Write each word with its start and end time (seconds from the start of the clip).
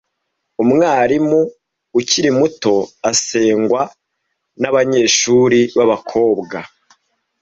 Umwarimu 0.63 1.39
ukiri 1.99 2.29
muto 2.39 2.75
asengwa 3.09 3.81
nabanyeshuri 4.61 5.59
babakobwa. 5.77 6.57